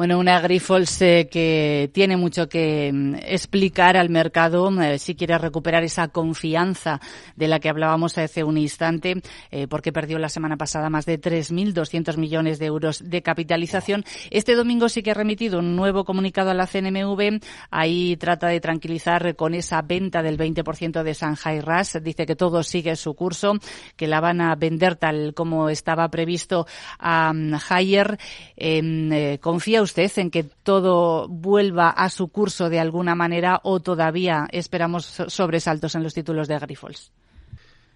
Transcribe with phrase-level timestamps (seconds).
[0.00, 5.36] Bueno, una Grifols eh, que tiene mucho que mm, explicar al mercado eh, si quiere
[5.36, 7.02] recuperar esa confianza
[7.36, 11.20] de la que hablábamos hace un instante, eh, porque perdió la semana pasada más de
[11.20, 14.06] 3.200 millones de euros de capitalización.
[14.30, 17.38] Este domingo sí que ha remitido un nuevo comunicado a la CNMV.
[17.70, 21.98] Ahí trata de tranquilizar con esa venta del 20% de Shanghai RAS.
[22.02, 23.58] Dice que todo sigue su curso,
[23.96, 26.66] que la van a vender tal como estaba previsto
[26.98, 28.16] a um, Haier.
[28.56, 35.04] Em, ¿Confía en que todo vuelva a su curso de alguna manera o todavía esperamos
[35.04, 37.12] sobresaltos en los títulos de Grifols?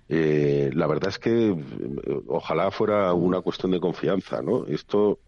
[0.09, 1.57] Eh, la verdad es que eh,
[2.29, 4.67] ojalá fuera una cuestión de confianza, ¿no?
[4.67, 5.19] Esto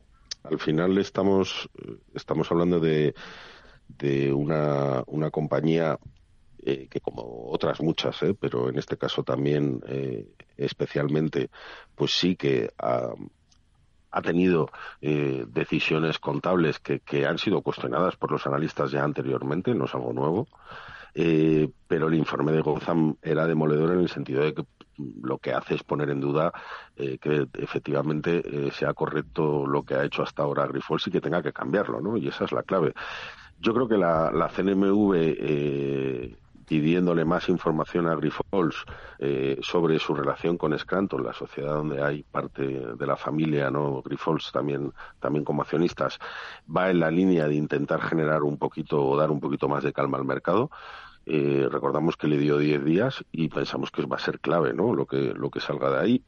[0.42, 1.68] al final estamos
[2.14, 3.14] estamos hablando de,
[3.88, 5.98] de una, una compañía
[6.62, 9.82] eh, que como otras muchas, eh, pero en este caso también
[10.56, 11.50] especialmente,
[11.94, 13.12] pues sí que ha,
[14.16, 14.70] ha tenido
[15.02, 20.14] eh, decisiones contables que, han sido cuestionadas por los analistas ya anteriormente, no es algo
[20.14, 20.48] nuevo,
[21.14, 24.64] eh, pero el informe de Gotham era demoledor en el sentido de que
[25.22, 26.50] lo que hace es poner en duda
[26.96, 31.20] eh, que efectivamente eh, sea correcto lo que ha hecho hasta ahora Grifols y que
[31.20, 32.16] tenga que cambiarlo, ¿no?
[32.16, 32.94] Y esa es la clave.
[33.58, 38.84] Yo creo que la, la CNMV eh, pidiéndole más información a Grifols
[39.18, 44.02] eh, sobre su relación con Scranton, la sociedad donde hay parte de la familia, no
[44.02, 46.18] Grifols también, también como accionistas,
[46.74, 49.92] va en la línea de intentar generar un poquito o dar un poquito más de
[49.92, 50.70] calma al mercado.
[51.24, 54.94] Eh, recordamos que le dio 10 días y pensamos que va a ser clave, ¿no?
[54.94, 56.22] Lo que, lo que salga de ahí.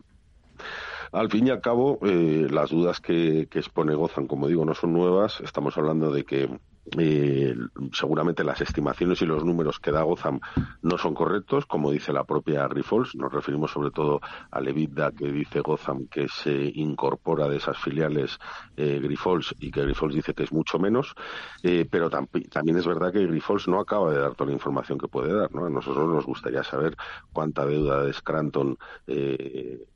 [1.13, 4.75] Al fin y al cabo, eh, las dudas que, que expone Gozan, como digo, no
[4.75, 5.41] son nuevas.
[5.41, 6.49] Estamos hablando de que
[6.97, 7.55] eh,
[7.93, 10.41] seguramente las estimaciones y los números que da Gozam
[10.83, 13.15] no son correctos, como dice la propia Grifols.
[13.15, 18.39] Nos referimos sobre todo al EBITDA que dice Gozam que se incorpora de esas filiales
[18.77, 21.15] eh, Grifols y que Grifols dice que es mucho menos.
[21.63, 25.09] Eh, pero también es verdad que Grifols no acaba de dar toda la información que
[25.09, 25.55] puede dar.
[25.55, 25.67] ¿no?
[25.67, 26.97] A nosotros nos gustaría saber
[27.33, 29.87] cuánta deuda de Scranton eh,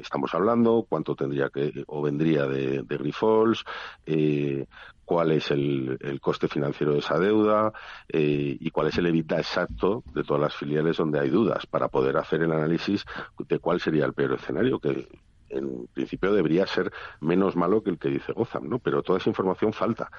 [0.00, 3.64] estamos hablando, cuánto tendría que o vendría de, de Grifols,
[4.06, 4.66] eh,
[5.04, 7.72] cuál es el, el, coste financiero de esa deuda
[8.08, 11.88] eh, y cuál es el EBITDA exacto de todas las filiales donde hay dudas para
[11.88, 13.04] poder hacer el análisis
[13.38, 15.08] de cuál sería el peor escenario que
[15.48, 18.78] en principio debería ser menos malo que el que dice Gozam, ¿no?
[18.78, 20.10] Pero toda esa información falta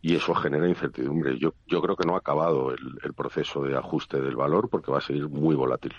[0.00, 1.38] y eso genera incertidumbre.
[1.38, 4.92] Yo, yo creo que no ha acabado el, el, proceso de ajuste del valor porque
[4.92, 5.92] va a seguir muy volátil.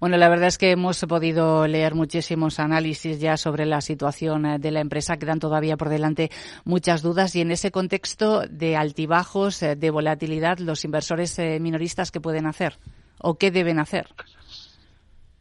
[0.00, 4.58] Bueno, la verdad es que hemos podido leer muchísimos análisis ya sobre la situación eh,
[4.58, 5.18] de la empresa.
[5.18, 6.30] Quedan todavía por delante
[6.64, 12.10] muchas dudas y en ese contexto de altibajos, eh, de volatilidad, los inversores eh, minoristas,
[12.10, 12.78] ¿qué pueden hacer
[13.18, 14.08] o qué deben hacer?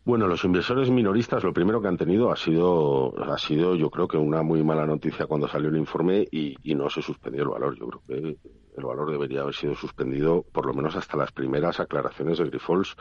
[0.09, 4.07] Bueno, los inversores minoristas lo primero que han tenido ha sido, ha sido yo creo
[4.07, 7.77] que una muy mala noticia cuando salió el informe y, no se suspendió el valor.
[7.77, 8.37] Yo creo que
[8.75, 12.95] el valor debería haber sido suspendido por lo menos hasta las primeras aclaraciones de Grifols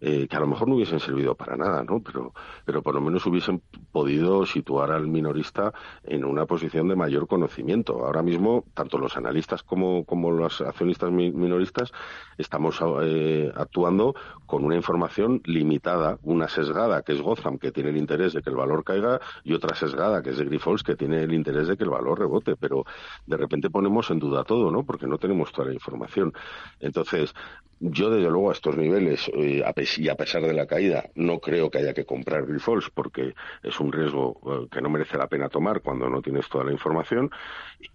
[0.00, 2.00] eh, que a lo mejor no hubiesen servido para nada, ¿no?
[2.00, 2.32] Pero,
[2.64, 3.62] pero por lo menos hubiesen
[3.92, 5.72] podido situar al minorista
[6.04, 8.04] en una posición de mayor conocimiento.
[8.04, 11.92] Ahora mismo, tanto los analistas como, como los accionistas minoristas
[12.36, 14.14] estamos eh, actuando
[14.44, 18.50] con una información limitada, una sesgada que es Gotham, que tiene el interés de que
[18.50, 21.76] el valor caiga, y otra sesgada que es de Grifols, que tiene el interés de
[21.76, 22.56] que el valor rebote.
[22.56, 22.84] Pero
[23.26, 24.84] de repente ponemos en duda todo, ¿no?
[24.84, 26.32] Porque no tenemos toda la información.
[26.80, 27.34] Entonces,
[27.80, 29.62] yo desde luego a estos niveles, eh,
[29.98, 33.80] y a pesar de la caída, no creo que haya que comprar Grifols porque es
[33.80, 37.30] un riesgo eh, que no merece la pena tomar cuando no tienes toda la información.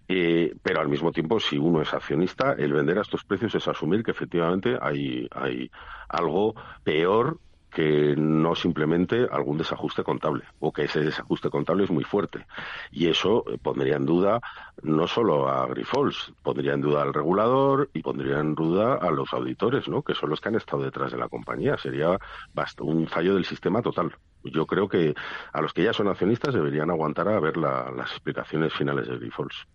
[0.08, 3.66] Eh, pero al mismo tiempo, si uno es accionista, el vender a estos precios es
[3.66, 5.70] asumir que efectivamente hay, hay
[6.08, 6.54] algo
[6.84, 7.38] peor
[7.72, 12.46] que no simplemente algún desajuste contable o que ese desajuste contable es muy fuerte.
[12.90, 14.40] Y eso eh, pondría en duda
[14.82, 19.32] no solo a Grifols, pondría en duda al regulador y pondría en duda a los
[19.32, 20.02] auditores, ¿no?
[20.02, 21.76] que son los que han estado detrás de la compañía.
[21.78, 22.18] Sería
[22.80, 24.12] un fallo del sistema total.
[24.44, 25.14] Yo creo que
[25.52, 29.16] a los que ya son accionistas deberían aguantar a ver la, las explicaciones finales de
[29.16, 29.66] Grifols.